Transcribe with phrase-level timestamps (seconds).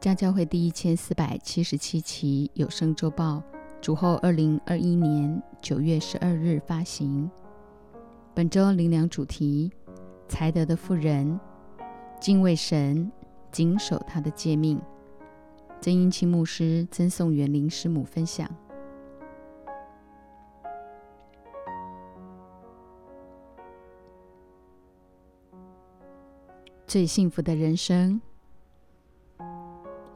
[0.00, 3.42] 家教会第一千四百七十七期有声周报，
[3.80, 7.28] 主后二零二一年九月十二日发行。
[8.32, 9.72] 本周灵粮主题：
[10.28, 11.40] 才德的妇人，
[12.20, 13.10] 敬畏神，
[13.50, 14.80] 谨守他的诫命。
[15.80, 18.48] 曾英清牧师曾颂元灵师母分享。
[26.86, 28.20] 最幸福的人生。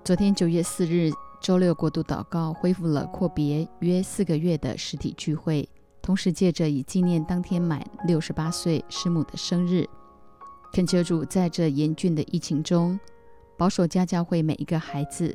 [0.04, 5.68] 昨天九月四日，周六国度祷告恢复了阔别约四个月的实体聚会，
[6.02, 9.88] 同时借着以纪念当天满六十八岁师母的生日，
[10.72, 12.98] 恳求主在这严峻的疫情中
[13.56, 15.32] 保守家教会每一个孩子。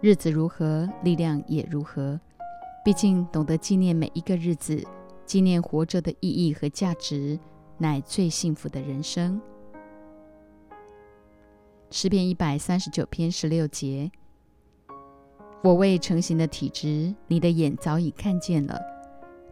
[0.00, 2.20] 日子如何，力量也如何。
[2.84, 4.80] 毕竟懂得纪念每一个日子，
[5.24, 7.36] 纪念活着的意义和价值，
[7.76, 9.40] 乃最幸福的人生。
[11.90, 14.10] 诗篇一百三十九篇十六节：
[15.62, 18.76] 我未成形的体质，你的眼早已看见了；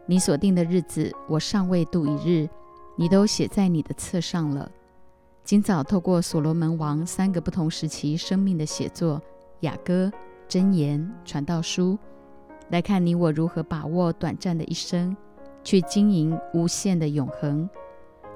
[0.04, 2.48] 你所定的日子，我尚未度一日，
[2.96, 4.68] 你都写在你的册上了。
[5.44, 9.22] 今早透过所罗门王三个不同时期生命的写作，
[9.60, 10.10] 雅歌、
[10.48, 11.96] 箴言、传道书，
[12.70, 15.16] 来看你我如何把握短暂的一生，
[15.62, 17.68] 去经营无限的永恒。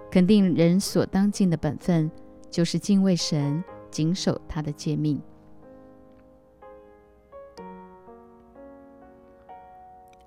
[0.08, 2.08] 肯定人所当尽的本分，
[2.48, 3.62] 就是敬畏神。
[3.90, 5.20] 谨守他的诫命。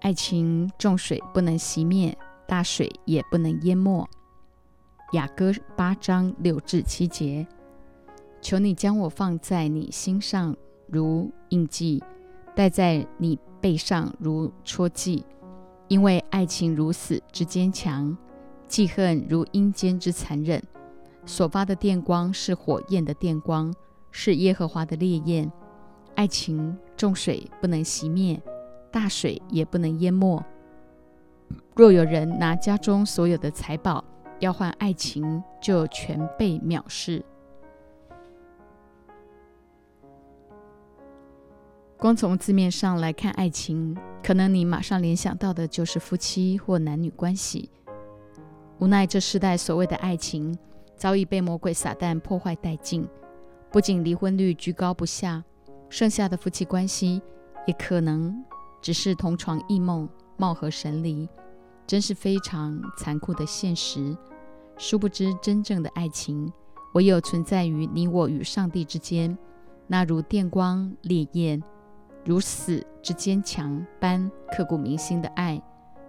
[0.02, 2.18] 爱情重水不能熄灭，
[2.48, 4.10] 大水也不能淹没。
[5.14, 7.46] 雅歌八章六至七节，
[8.42, 10.56] 求你将我放在你心上
[10.88, 12.04] 如印记，
[12.56, 15.24] 戴在你背上如戳记。
[15.88, 18.18] 因为爱情如死之坚强，
[18.68, 20.64] 记恨如阴间之残忍。
[21.26, 23.74] 所发的电光是火焰的电光，
[24.12, 25.52] 是耶和华的烈焰。
[26.16, 28.42] 爱情重水不能熄灭，
[28.92, 30.44] 大水也不能淹没。
[31.76, 34.04] 若有人拿家中所有的财宝
[34.40, 37.24] 要换爱情，就全被藐视。
[41.98, 47.70] 光从字面上来看，爱情可能你马上联想到的就是夫妻或男女关系。
[48.80, 50.58] 无奈这世代所谓的爱情。
[51.02, 53.08] 早已被魔鬼撒旦破坏殆尽，
[53.72, 55.44] 不仅离婚率居高不下，
[55.90, 57.20] 剩下的夫妻关系
[57.66, 58.46] 也可能
[58.84, 60.08] 只是同床异梦、
[60.38, 61.28] 貌合神离，
[61.88, 64.16] 真是非常残酷的现实。
[64.78, 66.54] 殊不知，真正的爱情
[66.94, 69.36] 唯有存在于你我与上帝之间，
[69.88, 71.64] 那如电光烈焰、
[72.24, 75.60] 如死之坚强般刻骨铭心的爱，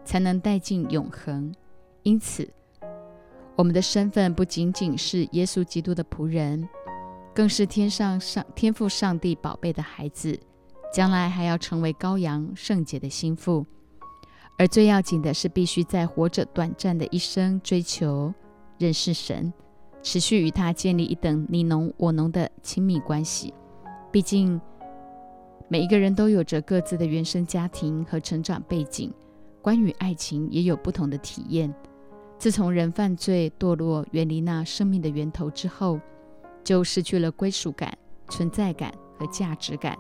[0.05, 1.51] 才能带进永恒。
[2.03, 2.47] 因此。
[3.55, 6.67] 我们的身份不仅仅是耶稣基督的仆人，
[7.35, 10.39] 更是天上上天父上帝宝贝的孩子，
[10.93, 13.65] 将来还要成为羔羊圣洁的心腹。
[14.59, 18.33] 而最要紧的是，必须在活着短暂的一生追求
[18.79, 19.53] 认识神，
[20.03, 23.53] 持续与他建立一等你侬我侬的亲密关系。
[24.11, 24.61] 毕竟，
[25.69, 29.13] 每一个人都有着各自的原生家庭和成长背景，
[29.61, 31.75] 关于爱情也有不同的体验。
[32.43, 36.01] 自从人犯罪堕落，远离那生命的源头之后，
[36.65, 37.97] 就失去了归属感、
[38.31, 39.97] 存在感和价值感。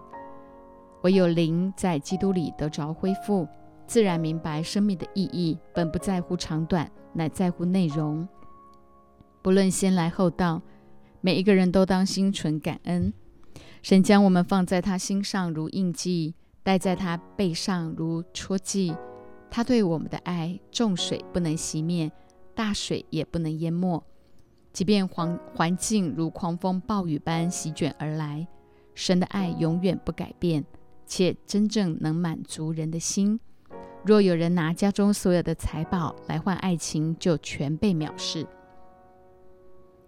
[1.02, 3.46] 唯有灵在基督里得着恢复，
[3.86, 8.26] 自然明白生命的意义本不在乎长短，乃在乎内容。
[9.40, 10.60] 不论先来后到，
[11.20, 13.12] 每一个人都当心存感恩。
[13.82, 18.96] 神将我们放在他心上如印记，戴在他背上如戳记。
[19.48, 22.10] 他对我们的爱，重水不能熄灭。
[22.54, 24.02] 大水也不能淹没，
[24.72, 28.46] 即便环环境如狂风暴雨般席卷而来，
[28.94, 30.64] 神的爱永远不改变，
[31.06, 33.40] 且真正能满足人的心。
[34.04, 38.46] 若有人拿家中所有的财宝来换爱情，就全被藐视。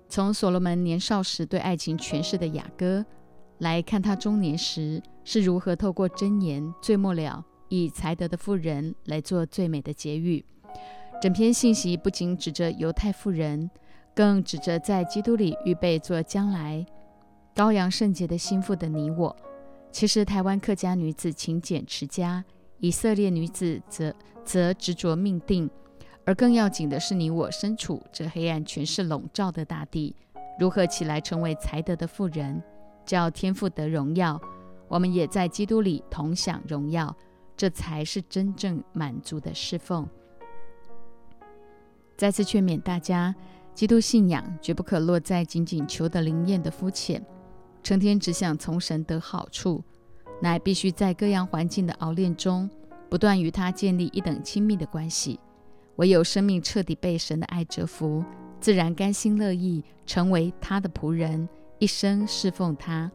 [0.08, 3.04] 从所罗门年少时对爱情诠释的雅歌
[3.58, 10.44] 来看，他中年时是如何透过箴言，最末了以才德的妇人来做最美的结语。
[11.24, 13.70] 整篇信息不仅指着犹太妇人，
[14.14, 16.84] 更指着在基督里预备做将来
[17.54, 19.34] 羔羊圣洁的心腹的你我。
[19.90, 22.44] 其实，台湾客家女子勤俭持家，
[22.76, 25.70] 以色列女子则则执着命定。
[26.26, 30.14] 而更要紧的是，你我身处这黑暗权势笼罩的大地，
[30.60, 32.62] 如何起来成为才德的妇人，
[33.06, 34.38] 叫天父得荣耀？
[34.88, 37.16] 我们也在基督里同享荣耀，
[37.56, 40.06] 这才是真正满足的侍奉。
[42.16, 43.34] 再次劝勉大家，
[43.74, 47.24] 基督信仰绝不可落在仅仅求得灵验的肤浅。
[47.82, 49.82] 成天只想从神得好处，
[50.40, 52.70] 乃必须在各样环境的熬炼中，
[53.10, 55.38] 不断与他建立一等亲密的关系。
[55.96, 58.24] 唯有生命彻底被神的爱折服，
[58.60, 63.10] 自然甘心乐意成为他的仆人，一生侍奉他，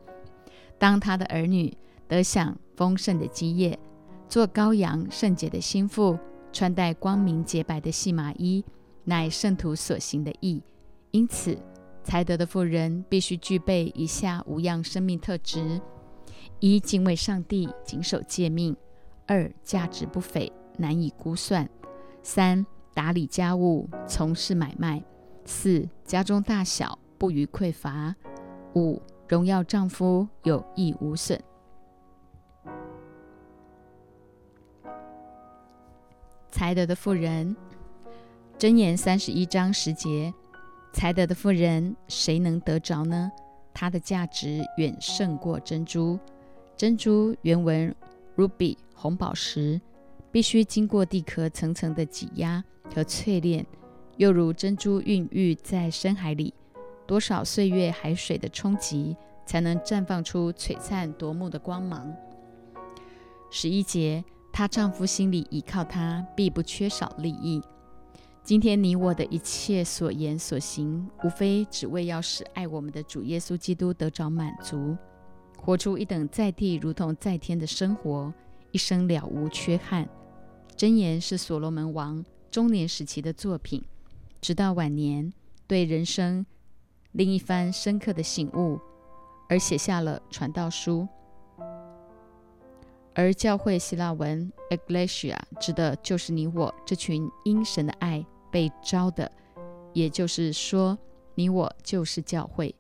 [0.78, 1.76] 当他的儿女，
[2.08, 3.78] 得享丰盛的基业，
[4.28, 6.18] 做羔羊圣洁的心腹，
[6.54, 8.64] 穿戴光明洁白的细麻衣，
[9.04, 10.64] 乃圣徒所行的义。
[11.12, 11.58] 因此，
[12.04, 15.82] 才德的妇人必须具备以下五样生命特质：
[16.60, 18.76] 一、敬畏上帝，谨守诫命；
[19.26, 21.66] 二、价值不菲，难以估算；
[22.22, 25.02] 三、打理家务，从事买卖；
[25.46, 28.14] 四、家中大小不虞匮乏；
[28.76, 31.42] 五、荣耀丈夫，有益无损。
[36.52, 37.56] 才德的妇人，
[38.60, 40.34] 箴言三十一章十节。
[40.92, 43.32] 才德的妇人，谁能得着呢？
[43.74, 46.20] 她的价值远胜过珍珠。
[46.76, 47.96] 珍珠原文
[48.36, 49.80] ruby 红宝石，
[50.30, 52.62] 必须经过地壳层层的挤压
[52.94, 53.66] 和淬炼，
[54.18, 56.54] 又如珍珠孕育在深海里，
[57.08, 59.16] 多少岁月海水的冲击，
[59.46, 62.14] 才能绽放出璀璨夺目的光芒。
[63.50, 64.22] 十一节，
[64.52, 67.62] 她丈夫心里依靠她，必不缺少利益。
[68.44, 74.98] 今天你我的一切所言所行，无非只为要使爱我们的主耶稣基督得着满足，
[75.58, 78.34] 活出一等在地如同在天的生活，
[78.72, 80.10] 一生了无缺憾。
[80.76, 83.84] 箴言是所罗门王中年时期的作品，
[84.42, 85.32] 直到晚年
[85.68, 86.44] 对人生
[87.12, 88.80] 另一番深刻的醒悟，
[89.48, 91.08] 而写下了传道书。
[93.14, 98.26] 而教会希腊文 e g l e s i a 指的就是你我这群因神的爱。
[98.52, 99.32] 被招的，
[99.94, 100.98] 也就是说，
[101.36, 102.74] 你我就是教会，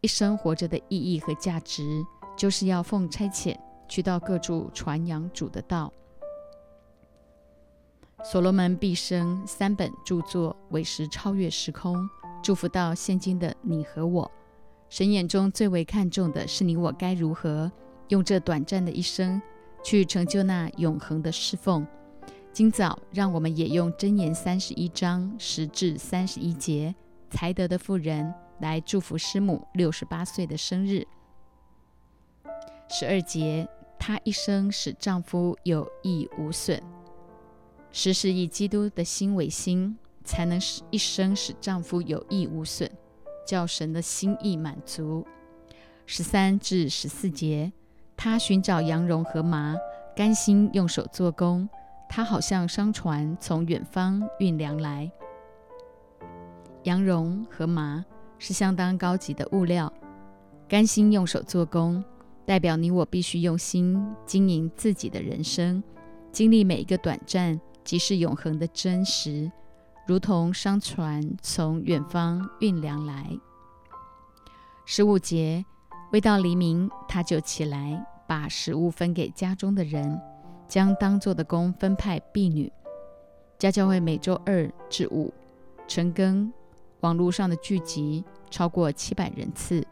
[0.00, 2.04] 一生活着的意义和价值，
[2.36, 3.56] 就是要奉差遣
[3.88, 5.92] 去到各处传扬主的道。
[8.24, 12.10] 所罗门毕生三本著作，为时超越时空，
[12.42, 14.28] 祝福到现今的你和我。
[14.88, 17.70] 神眼中最为看重的是你我该如何
[18.08, 19.40] 用这短暂的一生，
[19.84, 21.86] 去成就那永恒的侍奉。
[22.52, 26.94] 今早，让我们也用箴言三十一章十至三十一节，
[27.30, 31.06] 才德的妇人来祝福师母六十八岁的生日。
[32.88, 36.80] 十二节，她一生使丈夫有益无损，
[37.90, 42.88] 时时以基督的心为心，才能使一生使丈夫有益无损，
[43.46, 45.26] 叫神的心意满足。
[46.06, 47.72] 十三至十四节，
[48.16, 49.76] 他寻找羊绒和麻，
[50.16, 51.68] 甘心用手做工。
[52.08, 55.10] 他好像商船从远方运粮来。
[56.84, 58.04] 羊绒和麻
[58.38, 59.92] 是相当高级的物料，
[60.68, 62.04] 甘心用手做工，
[62.46, 65.82] 代表你我必须用心经营自己的人生，
[66.30, 69.50] 经历每一个短暂即是永恒的真实，
[70.06, 73.36] 如同商船从远方运粮来。
[74.84, 75.64] 十五节，
[76.12, 80.20] 未到黎明，他就起来，把食物分给家中的人。
[80.66, 82.72] 将当做的工分派婢女。
[83.58, 85.32] 家教会每周二至五
[85.86, 86.50] 晨更，
[87.00, 89.86] 网络上的聚集超过七百人次。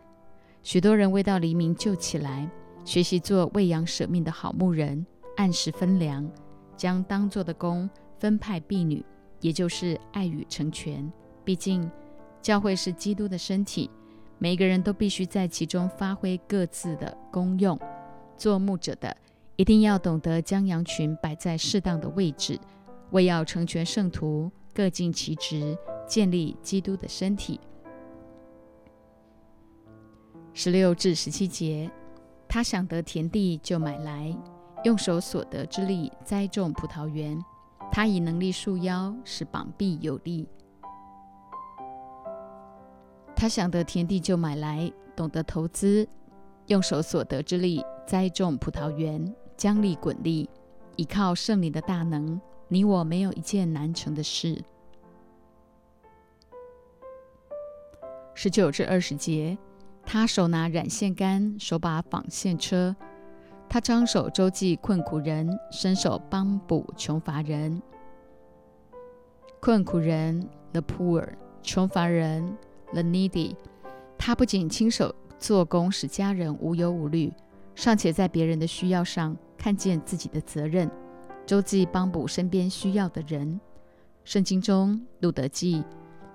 [0.63, 2.51] 许多人未到黎明就起来，
[2.85, 6.29] 学习做喂养舍命的好牧人，按时分粮，
[6.77, 7.89] 将当做的工
[8.19, 9.05] 分派婢女，
[9.41, 11.13] 也就是爱与成全。
[11.45, 11.89] 毕竟
[12.41, 13.91] 教会是基督的身体，
[14.43, 17.79] 每个人都必须在其中发挥各自的功用。
[18.37, 19.17] 做牧者的。
[19.55, 22.59] 一定要懂得将羊群摆在适当的位置，
[23.11, 27.61] 为要成全圣徒，各尽其职，建立基督的身体。
[30.53, 31.89] 十六至十七节，
[32.49, 34.37] 他想得田地就买来，
[34.83, 37.41] 用手所得之力栽种葡萄园。
[37.93, 40.49] 他以能力束腰，使膀臂有力。
[43.43, 46.09] 他想得田地就买来，懂得投资，
[46.67, 49.35] 用手所得之力栽种葡萄园。
[49.57, 50.49] 将力滚力，
[50.95, 54.63] 依靠圣灵的大能，你我没有一件难成的事。
[58.33, 59.59] 十九至二十节，
[60.07, 62.95] 他手拿染线杆，手把纺线车。
[63.69, 67.83] 他张手周济困苦人，伸手帮补穷乏人。
[69.59, 71.29] 困苦人 the poor，
[71.61, 72.57] 穷乏人
[72.93, 73.57] the needy。
[74.19, 77.33] 他不仅亲手做工，使家人无忧无虑，
[77.75, 79.37] 尚且在别人的需要上。
[79.59, 80.91] 看见自己的责任，
[81.47, 83.61] 周记帮补身边需要的人。
[84.25, 85.85] 圣经中，路德记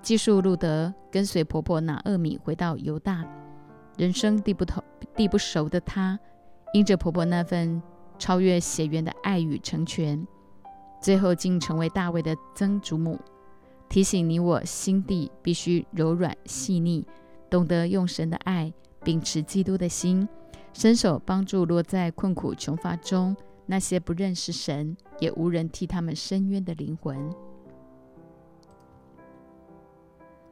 [0.01, 3.25] 记述路德跟随婆婆拿厄米回到犹大，
[3.97, 4.81] 人生地不同、
[5.13, 6.17] 地不熟的她，
[6.73, 7.83] 因着婆婆那份
[8.17, 10.25] 超越血缘的爱与成全，
[11.01, 13.19] 最后竟成为大卫的曾祖母，
[13.89, 17.05] 提醒你我心地必须柔软细腻，
[17.49, 18.71] 懂得用神的爱，
[19.03, 20.27] 秉持基督的心，
[20.73, 27.33] 伸手帮助落在困苦穷乏中那些不认识神也无人替他们伸冤的灵魂。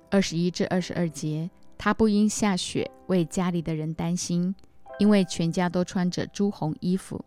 [0.10, 1.50] 二十一至二十二节。
[1.77, 4.56] 他不因下雪为家里的人担心，
[4.98, 7.24] 因为全家都穿着朱红衣服。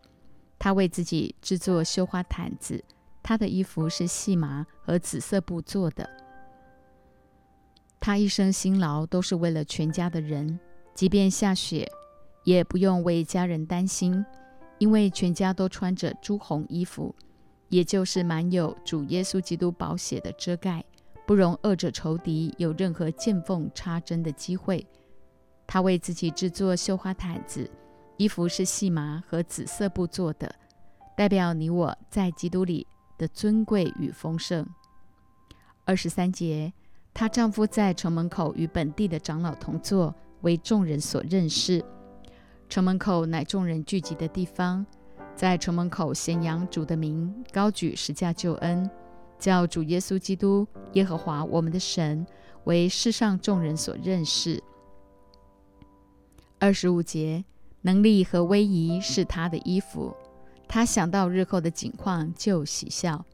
[0.57, 2.83] 他为自己制作绣花毯子，
[3.21, 6.09] 他的衣服是细麻和紫色布做的。
[7.99, 10.59] 他一生辛劳都是为了全家的人，
[10.95, 11.87] 即便下雪，
[12.43, 14.25] 也不用为家人担心，
[14.77, 17.13] 因为全家都穿着朱红衣服，
[17.67, 20.83] 也就是满有主耶稣基督宝血的遮盖。
[21.27, 24.87] 不容恶者仇敌有任何见缝插针的机会。
[25.67, 27.69] 他为自己制作绣花毯子，
[28.17, 30.51] 衣服是细麻和紫色布做的，
[31.15, 32.87] 代表你我在基督里
[33.19, 34.65] 的尊贵与丰盛。
[35.85, 36.73] 二十三节，
[37.13, 41.85] 她丈夫在城门口与本地的长老同坐，为众人所认识。
[42.67, 44.85] 城门口乃众人聚集的地方，
[45.35, 48.89] 在城门口显扬主的名，高举十架救恩。
[49.37, 52.27] 叫主耶稣基督耶和华我们的神
[52.65, 54.61] 为世上众人所认识。
[56.59, 57.45] 二十五节，
[57.81, 60.13] 能力和威仪是他的衣服，
[60.69, 63.25] 他想到日后的景况就喜笑。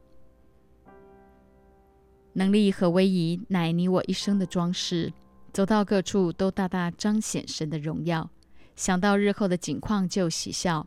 [2.32, 5.12] 能力和威仪乃你我一生的装饰，
[5.52, 8.30] 走到各处都大大彰显神的荣耀。
[8.74, 10.86] 想到日后的景况就喜笑。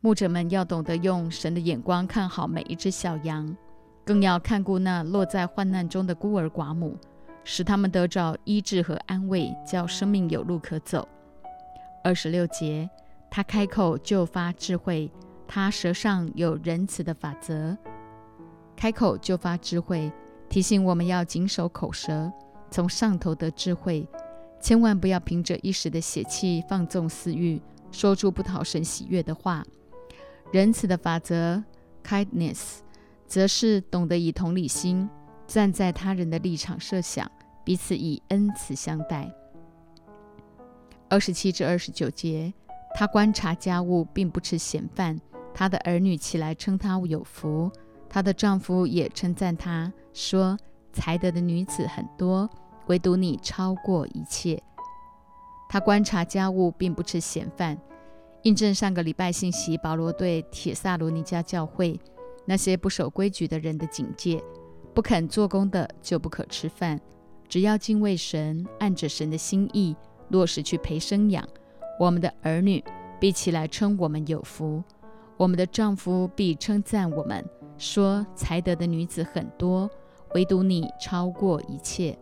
[0.00, 3.54] 牧者们要懂得用神的眼光看好每一只小羊，
[4.04, 6.98] 更要看顾那落在患难中的孤儿寡母，
[7.44, 11.06] 使他们得着医治和安慰，叫生命有路可走。
[12.02, 12.90] 二十六节，
[13.34, 15.10] 他开口就发智慧，
[15.48, 17.74] 他舌上有仁慈的法则。
[18.76, 20.12] 开口就发智慧，
[20.50, 22.30] 提醒我们要谨守口舌，
[22.70, 24.06] 从上头得智慧，
[24.60, 27.58] 千万不要凭着一时的血气放纵私欲，
[27.90, 29.64] 说出不讨神喜悦的话。
[30.52, 31.64] 仁慈的法则
[32.04, 32.80] ，kindness，
[33.26, 35.08] 则是懂得以同理心
[35.46, 37.26] 站在他人的立场设想，
[37.64, 39.32] 彼此以恩慈相待。
[41.08, 42.52] 二十七至二十九节，
[42.94, 45.20] 他观察家务，并不吃闲饭。
[45.54, 47.70] 他的儿女起来称他有福，
[48.08, 50.56] 她的丈夫也称赞她说
[50.92, 52.48] ：“才德的女子很多，
[52.86, 54.62] 唯独你超过一切。”
[55.68, 57.78] 他观察家务，并不吃闲饭。
[58.42, 61.98] 印证上个礼拜信息，保罗对铁萨罗尼迦教会
[62.44, 64.42] 那些不守规矩的人的警戒：
[64.92, 67.00] 不肯做工的就不可吃饭。
[67.48, 69.94] 只要敬畏神，按着神的心意
[70.28, 71.46] 落实去陪生养，
[72.02, 72.82] 我们的儿女
[73.20, 74.82] 必起来称我们有福；
[75.36, 79.88] 我们的丈夫必称赞我们，说才德的女子很多，
[80.34, 82.18] 唯独你超过一切。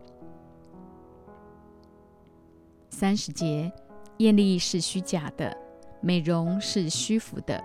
[2.91, 3.71] 三十节，
[4.17, 5.57] 艳丽是虚假的。
[5.99, 7.63] 美容是虚浮的，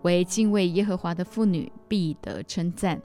[0.00, 2.98] 为敬畏耶和华的妇女必得称赞。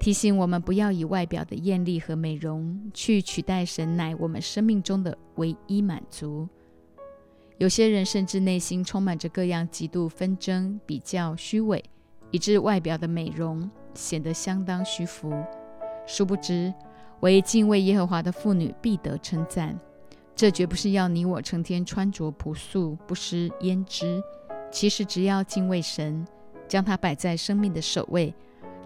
[0.00, 6.48] 提醒我们不要以外表的艳丽和美容去取代神乃我们生命中的唯一满足。
[7.58, 11.84] 有些人甚至内心充满着各样极度纷争、比较、虚伪，
[12.30, 15.32] 以致外表的美容显得相当虚浮。
[16.06, 16.72] 殊不知，
[17.20, 19.76] 唯敬畏耶和华的妇女必得称赞。
[20.36, 24.22] 这绝不是要你我成天穿着朴素、不施胭脂。
[24.70, 26.24] 其实，只要敬畏神，
[26.68, 28.32] 将它摆在生命的首位，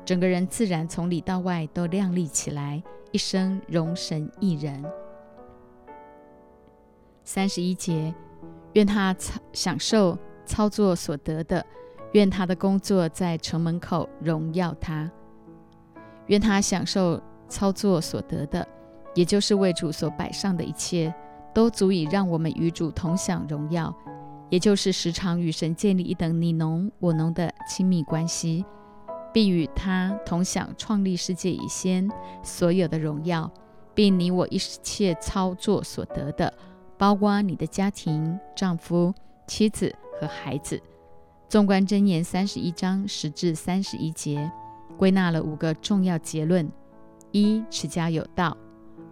[0.03, 4.83] 整个人自然从里到外都亮丽起来，一生容神一人。
[7.23, 8.15] 三十一节，
[8.75, 11.65] 愿他操享受操作所得的，
[12.13, 15.11] 愿他的工作在城门口荣耀他，
[16.27, 18.67] 愿他享受操作所得的，
[19.15, 21.15] 也就是为主所摆上的一切。
[21.55, 23.95] 都足以让我们与主同享荣耀，
[24.49, 28.65] 也就是时常与神建立一等你侬我侬的亲密关系，
[29.35, 32.11] 并与他同享创立世界以先
[32.43, 33.53] 所有的荣耀，
[33.95, 36.51] 并你我一切操作所得的，
[36.99, 39.13] 包括你的家庭、丈夫、
[39.47, 40.81] 妻子和孩子。
[41.49, 44.51] 纵观箴言三十一章十至三十一节，
[44.97, 46.71] 归纳了五个重要结论：
[47.31, 48.57] 一、持家有道；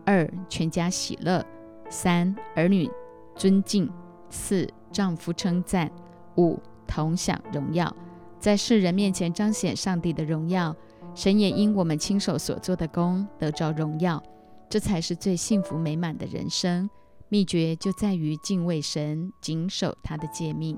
[0.06, 1.44] 二、全家喜乐。
[1.90, 2.88] 三儿女
[3.34, 3.90] 尊敬，
[4.30, 5.90] 四丈夫称赞，
[6.36, 7.94] 五同享荣耀，
[8.38, 10.74] 在世人面前彰显上帝的荣耀。
[11.14, 14.22] 神也因我们亲手所做的功得着荣耀，
[14.68, 16.88] 这才是最幸福美满的人生。
[17.32, 20.76] 秘诀就在于敬畏神，谨守他的诫命，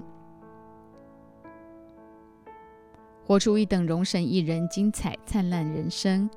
[3.24, 6.28] 活出一等容神一人精彩灿烂人生。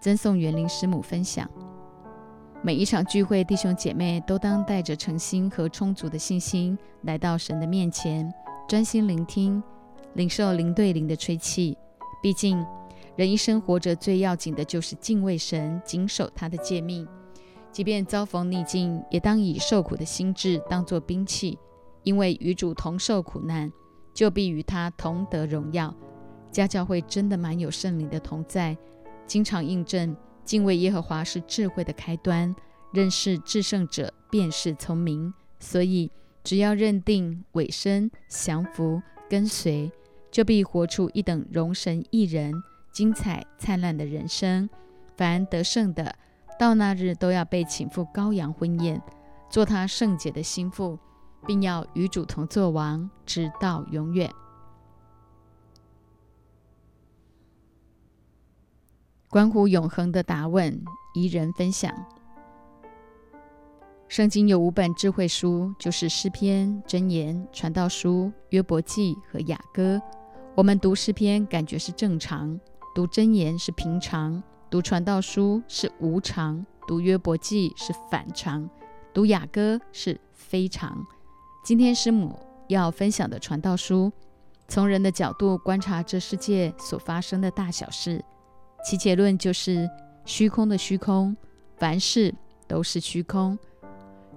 [0.00, 1.46] 赠送园林师母分享：
[2.62, 8.32] 每一场聚会，弟兄姐妹都当带着诚心和充足的信心来到神的面前，
[8.66, 9.62] 专心聆听，
[10.14, 11.76] 领受灵对灵的吹气。
[12.22, 12.64] 毕竟，
[13.14, 17.06] 人一生活着最要紧的就是敬畏神，谨守他的诫命。
[17.74, 21.58] 即便遭逢逆境，也当以受苦的心志当作兵器，
[22.04, 23.72] 因为与主同受苦难，
[24.14, 25.92] 就必与他同得荣耀。
[26.52, 28.78] 家教会真的蛮有圣灵的同在。
[29.26, 32.54] 经常印证，敬畏耶和华是智慧的开端，
[32.92, 35.34] 认识至圣者便是聪明。
[35.58, 36.08] 所以，
[36.44, 39.90] 只要认定委身、降服、跟随，
[40.30, 42.54] 就必活出一等荣神一人、
[42.92, 44.70] 精彩灿烂的人生。
[45.16, 46.14] 凡得胜的，
[46.58, 49.02] 到那日都要被请赴羔羊婚宴，
[49.50, 50.98] 做他圣洁的心腹，
[51.46, 54.30] 并要与主同作王，直到永远。
[59.28, 60.80] 关乎永恒的答问，
[61.14, 61.92] 宜人分享。
[64.06, 70.00] 圣经有五本智慧书，就是诗篇、箴言、传道书、约伯记和雅歌。
[70.54, 72.60] 我们读诗篇感觉是正常，
[72.94, 74.40] 读箴言是平常，
[74.74, 78.68] 读传道书是无常，读约伯记是反常，
[79.12, 81.00] 读雅歌是非常。
[81.64, 84.10] 今天师母要分享的传道书，
[84.66, 88.20] 从人的角度观察这世界所发生的大小事。
[88.84, 89.88] 其结论就是
[90.24, 91.36] 虚空的虚空，
[91.76, 92.34] 凡事
[92.66, 93.56] 都是虚空。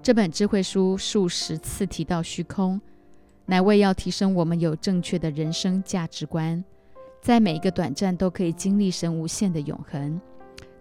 [0.03, 2.79] 这本智慧书数十次提到虚空，
[3.47, 6.63] 乃为要提升我们有正确的人生价值观，
[7.21, 10.19] 在每一个短暂都可以经历神无限的永恒。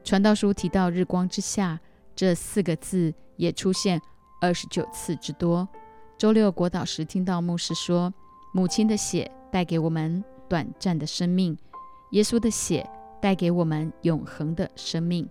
[0.05, 1.81] 传道书提到“日光之下”
[2.15, 4.01] 这四个字，也出现
[4.41, 5.69] 二十九次之多。
[6.17, 8.13] 周六国祷时听到牧师说
[8.55, 11.57] ：“母亲的血带给我们短暂的生命，
[12.11, 15.29] 耶稣的血。”带给我们永恒的生命。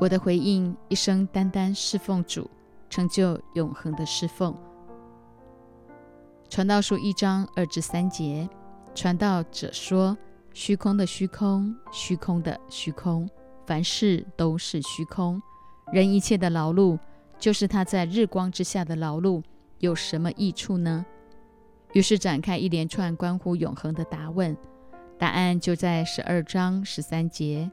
[0.00, 2.50] 我的回应：一生单单侍奉主，
[2.88, 4.56] 成就永恒的侍奉。
[6.48, 8.48] 传道书一章二至三节，
[8.94, 10.16] 传道者说
[10.54, 13.28] ：“虚空的虚空，虚空的虚空，
[13.66, 15.42] 凡事都是虚空。
[15.92, 16.98] 人一切的劳碌，
[17.38, 19.42] 就是他在日光之下的劳碌，
[19.80, 21.04] 有什么益处呢？”
[21.92, 24.56] 于是展开一连串关乎永恒的答问。
[25.18, 27.70] 答案就在十二章十三节，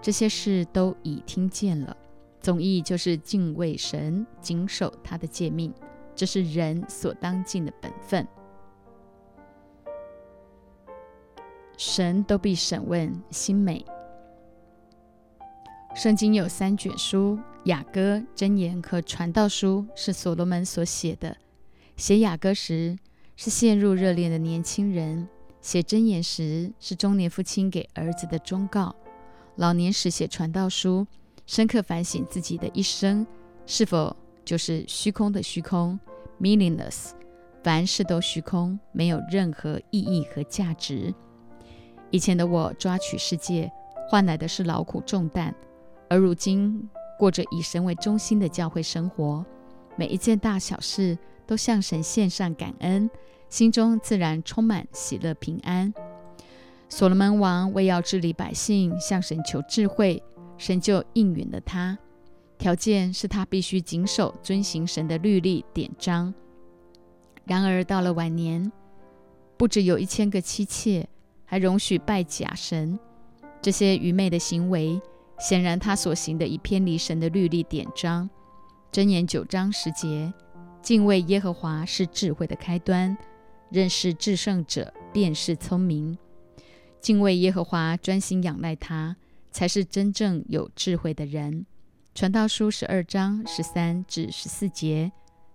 [0.00, 1.96] 这些事都已听见了。
[2.40, 5.72] 总意就是敬畏神，谨守他的诫命，
[6.14, 8.26] 这是人所当尽的本分。
[11.82, 13.82] 神都必审问，心美。
[15.94, 21.34] 圣经有三卷书：雅歌、箴言和传道书，是所罗门所写的。
[21.96, 22.98] 写雅歌时，
[23.34, 25.26] 是陷入热恋的年轻人。
[25.62, 28.94] 写箴言时是中年父亲给儿子的忠告，
[29.56, 31.06] 老年时写传道书，
[31.46, 33.26] 深刻反省自己的一生
[33.64, 34.14] 是否
[34.44, 35.98] 就是虚空的虚空
[36.38, 37.12] （meaningless），
[37.64, 41.14] 凡事都虚空，没有任何意义和价值。
[42.10, 43.70] 以前的我抓取世界，
[44.08, 45.54] 换来的是劳苦重担，
[46.08, 49.44] 而如今过着以神为中心的教会生活，
[49.96, 53.08] 每一件大小事都向神献上感恩。
[53.48, 55.92] 心中自然充满喜乐平安。
[56.88, 60.22] 所罗门王为要治理百姓，向神求智慧，
[60.56, 61.98] 神就应允了他。
[62.58, 66.32] 条件是他必须谨守遵行神的律例典章。
[67.44, 68.70] 然而到了晚年，
[69.56, 71.08] 不只有一千个妻妾，
[71.50, 72.96] 还容许拜假神。
[73.60, 75.02] 这些愚昧的行为，
[75.40, 78.30] 显然他所行的已偏离神的律例典章。
[78.92, 80.32] 箴言九章十节：
[80.80, 83.18] 敬畏耶和华是智慧的开端。
[83.68, 86.16] 认识至圣者便是聪明，
[87.00, 89.16] 敬畏耶和华，专心仰赖他，
[89.50, 91.66] 才是真正有智慧的人。
[92.14, 95.10] 传道书十二章十三至十四节，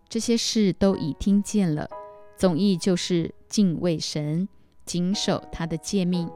[0.09, 1.89] 这些事都已听见了。
[2.37, 4.47] 总意就是敬畏神，
[4.85, 6.29] 谨守他的诫命，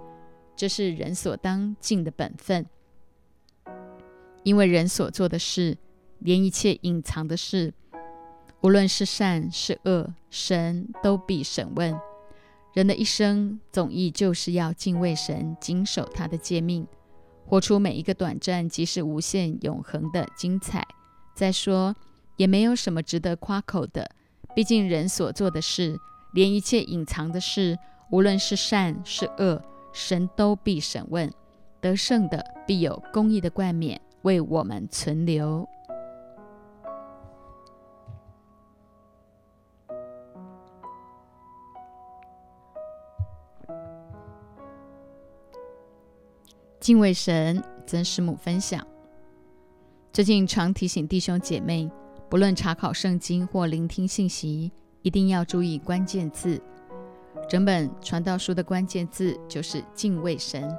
[0.56, 2.66] 这是人所当尽的本分。
[4.44, 5.78] 因为人所做的事，
[6.20, 7.74] 连一切隐藏的事。
[8.62, 11.98] 无论是善是恶，神都必审问。
[12.74, 16.88] 人的一生总意就是要敬畏神，谨守他的诫命，
[17.46, 20.86] 活出每一个短暂即是无限永恒的精彩。
[21.34, 21.96] 再说，
[22.38, 24.10] 也没有什么值得夸口的。
[24.56, 25.98] 毕竟人所做的事，
[26.34, 27.78] 连一切隐藏的事，
[28.12, 29.62] 无论是善是恶，
[29.94, 31.32] 神都必审问。
[31.82, 35.66] 得胜的必有公义的冠冕，为我们存留。
[46.80, 48.86] 敬畏神，曾师母分享。
[50.12, 51.90] 最近常提醒弟兄姐妹，
[52.28, 56.62] 不论查考圣经或聆听信息，一定要注意关键字。
[57.48, 60.76] 整本传道书的关键字就是敬畏神。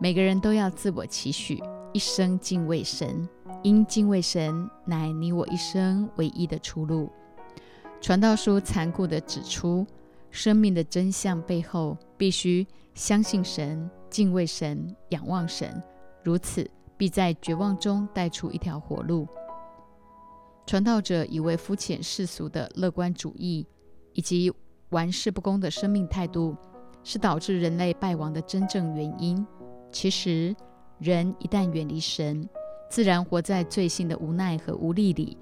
[0.00, 3.28] 每个人都要自我期许，一生敬畏神，
[3.62, 7.10] 因敬畏神乃你我一生唯一的出路。
[8.00, 9.86] 传道书残酷地指出，
[10.30, 13.90] 生命的真相背后，必须相信神。
[14.10, 15.82] 敬畏神，仰望神，
[16.22, 19.26] 如此必在绝望中带出一条活路。
[20.66, 23.66] 传道者以为肤浅世俗的乐观主义
[24.12, 24.52] 以及
[24.90, 26.56] 玩世不恭的生命态度
[27.02, 29.46] 是导致人类败亡的真正原因。
[29.90, 30.54] 其实，
[30.98, 32.48] 人一旦远离神，
[32.88, 35.36] 自然活在罪性的无奈和无力里，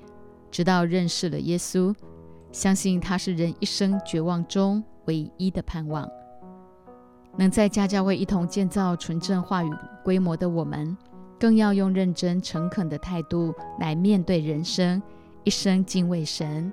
[0.50, 1.94] 直到认识了耶稣，
[2.50, 6.09] 相信他是人一生绝望中唯一的盼望。
[7.37, 9.70] 能在家教会一同建造纯正话语
[10.05, 10.96] 规模的我们，
[11.38, 15.02] 更要用认真诚恳的态度来面对人生，
[15.44, 16.70] 一生敬畏神。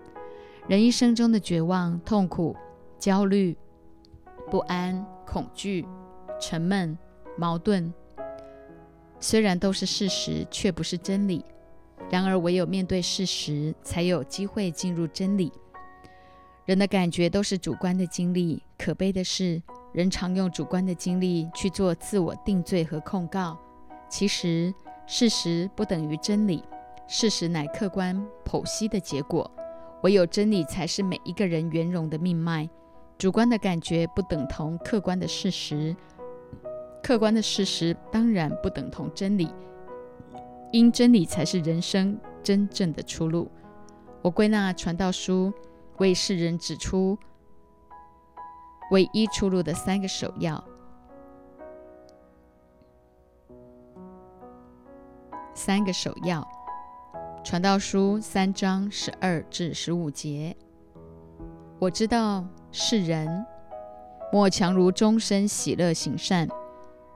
[0.70, 2.56] 人一生中的绝望、痛苦、
[3.00, 3.58] 焦虑、
[4.52, 5.84] 不安、恐惧、
[6.40, 6.96] 沉闷、
[7.36, 7.92] 矛盾，
[9.20, 11.44] 虽然都是事实，却不是真理。
[12.12, 15.52] 然而，唯有面对事实，才有机会进入真理。
[16.66, 19.60] 人的感觉都是主观的经历，可悲的是。
[19.92, 23.58] 人常用主观的经历去做自我定罪和控告，
[24.08, 24.72] 其实
[25.08, 26.64] 事实不等于真理，
[27.08, 29.50] 事实乃客观剖析的结果。
[30.04, 32.70] 唯有真理才是每一个人圆融的命脉。
[33.18, 35.96] 主观的感觉不等同客观的事实，
[37.04, 39.54] 客观的事实当然不等同真理，
[40.72, 43.52] 因真理才是人生真正的出路。
[44.22, 45.54] 我归纳传道书
[45.98, 47.18] 为世人指出。
[48.92, 50.64] 唯一出路的三个首要，
[55.54, 56.42] 三个首要，
[57.42, 60.56] 《传道书》三章十二至十五节。
[61.80, 63.46] 我知道世人
[64.32, 66.48] 莫强如终身喜乐行善，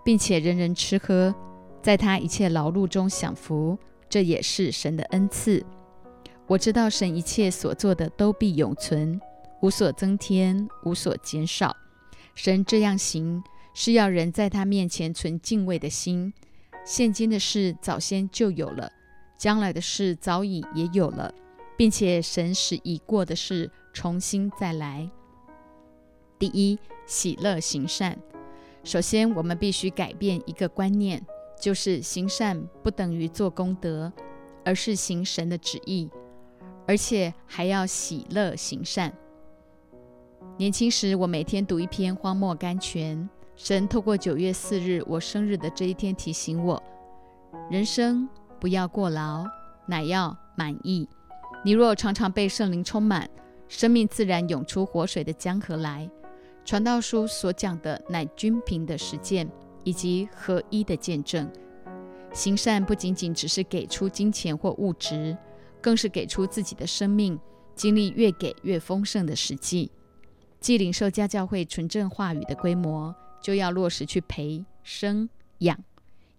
[0.03, 1.33] 并且人人吃喝，
[1.81, 3.77] 在他一切劳碌中享福，
[4.09, 5.63] 这也是神的恩赐。
[6.47, 9.19] 我知道神一切所做的都必永存。
[9.62, 11.75] 无所增添，无所减少。
[12.36, 16.33] 神这样行，是要人在他面前存敬畏的心。
[16.86, 18.91] 现今的事早先就有了，
[19.43, 21.29] 将来的事早已也有了，
[21.75, 25.12] 并且神使已过的事重新再来。
[26.39, 28.17] 第一，喜乐行善。
[28.86, 31.21] 首先，我们必须改变一个观念，
[31.60, 34.13] 就是行善不等于做功德，
[34.63, 36.10] 而是行神的旨意，
[36.88, 39.12] 而且还要喜乐行善。
[40.56, 43.17] 年轻时，我每天读一篇《荒漠甘泉》。
[43.58, 46.82] 神透过九月四日我生日的这一天提醒我：
[47.69, 48.25] 人生
[48.63, 49.45] 不要过劳，
[49.88, 51.06] 乃要满意。
[51.65, 53.30] 你若常常被圣灵充满，
[53.67, 56.10] 生命自然涌出活水的江河来。
[56.63, 59.52] 传道书所讲的乃均平的实践
[59.84, 61.52] 以及合一的见证。
[62.32, 65.38] 行善不仅仅只是给出金钱或物质，
[65.82, 67.38] 更是给出自己的生命，
[67.76, 69.91] 经历越给越丰盛的实际。
[70.62, 75.78] 既领受家教会纯正话语的规模，就要落实去培生养，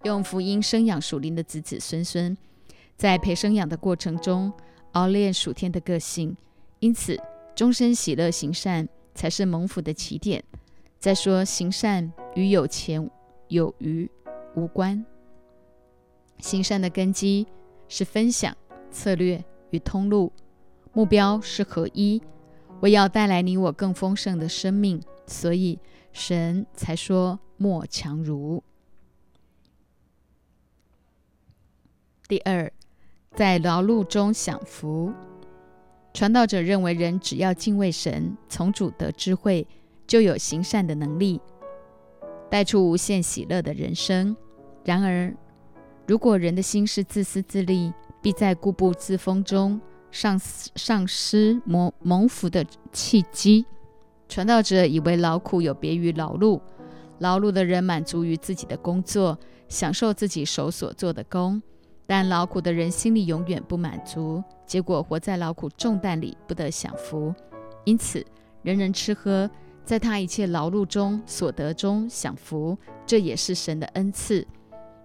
[0.05, 2.37] 用福音生养属灵的子子孙孙。
[2.97, 4.53] 在培生养的过程中，
[4.93, 6.37] 熬练属天的个性。
[6.79, 7.19] 因此，
[7.55, 10.45] 终身喜乐行善才是蒙福的起点。
[10.99, 13.11] 再说，行善与有钱
[13.49, 14.09] 有余
[14.55, 15.05] 无关。
[16.39, 17.47] 行善的根基
[17.89, 18.55] 是分享
[18.91, 20.31] 策略与通路，
[20.93, 22.23] 目标是合一。
[22.81, 25.79] 我要带来你我更丰盛的生命，所以
[26.13, 28.63] 神才说莫强如。
[32.27, 32.73] 第二，
[33.35, 35.13] 在劳碌中享福。
[36.15, 39.67] 传道者认为，人只要敬畏神，从主得智慧，
[40.07, 41.39] 就有行善的能力，
[42.51, 44.35] 带出无限喜乐的人生。
[44.85, 45.35] 然而，
[46.07, 49.81] 如果人的心是自私自利，必在固步自封中。
[50.11, 53.67] 丧丧失蒙蒙福的契机。
[54.29, 56.61] 传道者以为劳苦有别于劳碌，
[57.19, 59.37] 劳碌的人满足于自己的工作，
[59.69, 61.61] 享受自己手所做的工；
[62.07, 67.35] 但劳苦的人心里永远不满足，结果活在劳苦重担里，不得享福。
[67.85, 68.25] 因此，
[68.63, 69.51] 人人吃喝，
[69.85, 74.47] 在他一切劳碌中所得中享福，这也是神的恩赐。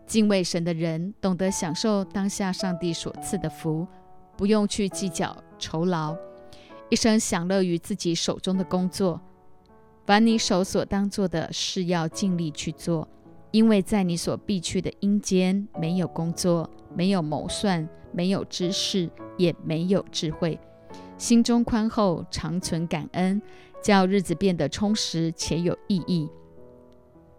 [0.05, 3.87] 敬畏神的人懂得享受当下上帝所赐的福，
[4.35, 6.15] 不用去计较酬劳，
[6.89, 9.21] 一生享乐于自己手中的工作。
[10.05, 13.07] 凡你手所当做的事，要尽力去做，
[13.51, 20.59] 因为在你所必去的阴间，没有工作，没有谋算，没有知识，也没有智慧。
[21.17, 23.41] 心中宽厚，常存感恩，
[23.83, 26.29] 叫日子变得充实且有意义。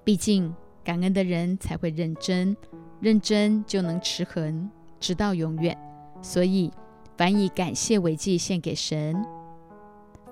[0.04, 0.54] 毕竟。
[0.82, 2.56] 感恩的人才会认真，
[3.00, 5.76] 认真就能持恒，直到永远。
[6.22, 6.72] 所以，
[7.18, 9.14] 凡以感谢为祭献给神，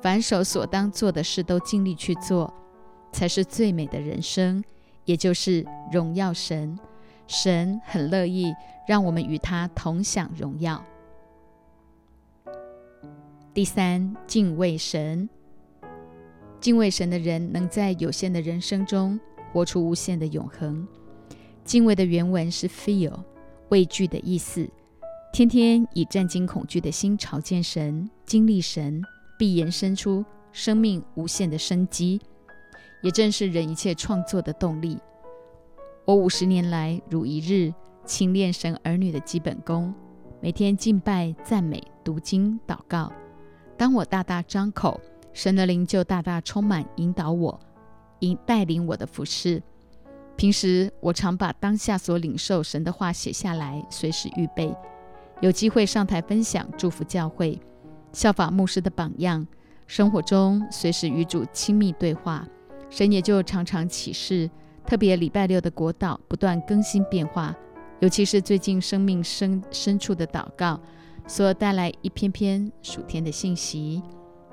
[0.01, 2.53] 凡手所当做的事都尽力去做，
[3.13, 4.65] 才是最美的人生，
[5.05, 6.77] 也就是荣耀神。
[7.27, 8.53] 神很乐意
[8.89, 10.83] 让我们与他同享荣耀。
[13.53, 15.29] 第三，敬畏神。
[16.59, 19.21] 敬畏神的人，能在有限的人生中。
[19.53, 20.87] 活出无限的永恒。
[21.65, 23.13] 敬畏的原文是 “feel”，
[23.71, 24.69] 畏惧的意思。
[25.33, 29.03] 天天以战惊恐惧的心朝见神，经历神，
[29.39, 30.23] 必延伸出
[30.53, 32.21] 生命无限的生机，
[33.03, 34.99] 也正是人一切创作的动力。
[36.05, 37.73] 我五十年来如一日
[38.09, 39.93] 勤练神儿女的基本功，
[40.41, 43.13] 每天敬拜、赞美、读经、祷告。
[43.77, 44.99] 当我大大张口，
[45.35, 47.61] 神的灵就大大充满，引导我。
[48.21, 49.63] 引带领我的服饰。
[50.37, 54.75] 平时我常把当下所领受神的话写下来，随时预备，
[55.43, 57.61] 有机会上台分享，祝福教会，
[58.15, 59.47] 效法牧师的榜样。
[59.87, 62.49] 生活中随时与主亲密对话，
[62.89, 64.51] 神也就常常启示。
[64.87, 67.55] 特别礼拜六的国祷不断更新变化，
[68.01, 70.81] 尤其是最近生命深深处的祷告，
[71.27, 74.03] 所带来一篇篇属天的信息。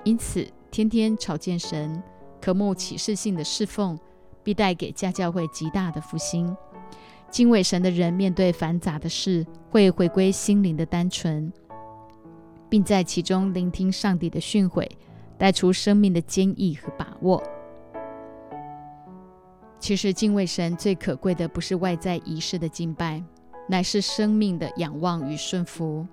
[0.03, 2.01] 因此，天天朝见神。
[2.41, 3.97] 渴慕启示性的侍奉，
[4.43, 6.55] 必带给家教会极大的复兴。
[7.31, 11.51] 敬畏神的人，面对繁杂的事，会回归心灵的单纯，
[12.69, 14.87] 并在其中聆听上帝的训诲，
[15.39, 17.41] 带出生命的坚毅和把握。
[19.79, 23.23] 其实，敬畏神最可贵的，不是外在仪式的敬拜，
[23.67, 26.07] 乃是生命的仰望与顺服。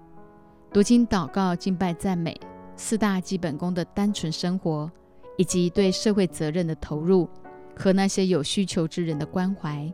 [0.73, 2.39] 读经、祷告、敬拜、赞美
[2.77, 4.91] 四大基本功的单纯生活。
[5.39, 7.27] 以及对社会责任的投入
[7.75, 9.91] 和那些有需求之人的关怀，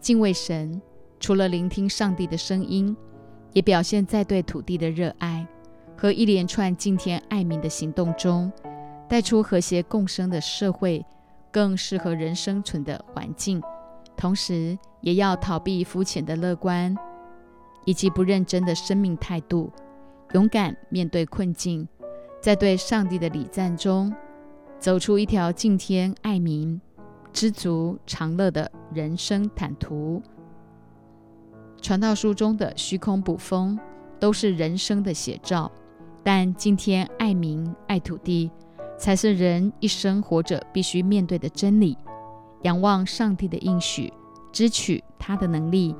[0.00, 0.80] 敬畏神，
[1.20, 2.96] 除了聆听上帝的声音，
[3.52, 5.46] 也表现在对土地的热爱
[5.98, 8.50] 和一连串敬天爱民的行动中，
[9.06, 11.04] 带出和谐共生的社会，
[11.52, 13.62] 更适合人生存的环境。
[14.20, 16.94] 同时，也要逃避肤浅的乐观
[17.86, 19.72] 以及不认真的生命态度，
[20.34, 21.88] 勇敢面对困境，
[22.38, 24.14] 在对上帝的礼赞中。
[24.78, 26.78] 走出一条敬天爱民、
[27.32, 30.22] 知足常乐的人生坦途。
[31.80, 33.78] 传道书中的虚空捕风
[34.18, 35.70] 都是人生的写照，
[36.22, 38.50] 但敬天爱民、爱土地，
[38.98, 41.96] 才是人一生活着必须面对的真理。
[42.62, 44.12] 仰望上帝的应许，
[44.52, 45.94] 支取他的能力，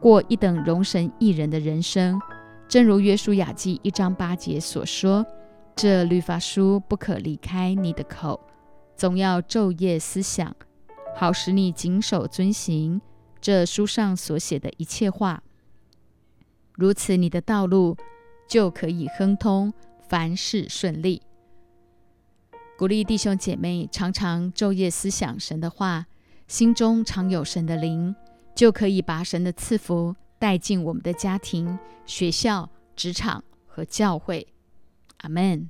[0.00, 2.20] 过一等容神一人的人生。
[2.68, 5.24] 正如约书亚记一章八节所说。
[5.74, 8.40] 这律法书不可离开你的口，
[8.96, 10.56] 总要昼夜思想，
[11.14, 12.98] 好使你谨守遵行
[13.42, 15.42] 这书上所写的一切话。
[16.72, 17.94] 如此，你的道路
[18.48, 19.70] 就可以亨通，
[20.08, 21.20] 凡事顺利。
[22.78, 26.04] 鼓励弟兄姐妹常常昼夜思想神的话，
[26.46, 28.14] 心中常有神的灵，
[28.54, 34.46] 就可以把神的赐福带进我们的家庭、学校、职场和教会。
[35.20, 35.68] Amen.